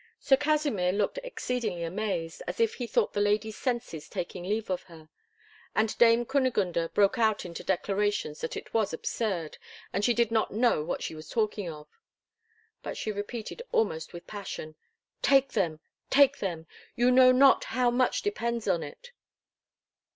[0.19, 4.81] Sir Kasimir looked exceedingly amazed, as if he thought the lady's senses taking leave of
[4.85, 5.09] her,
[5.75, 9.59] and Dame Kunigunde broke out into declarations that it was absurd,
[9.93, 11.87] and she did not know what she was talking of;
[12.81, 14.73] but she repeated almost with passion,
[15.21, 15.79] "Take them,
[16.09, 16.65] take them,
[16.95, 19.11] you know not how much depends on it."